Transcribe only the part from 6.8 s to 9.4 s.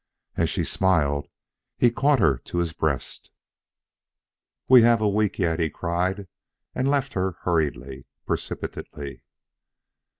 left her hurriedly, precipitately.